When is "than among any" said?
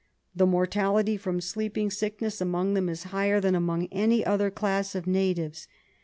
3.39-4.25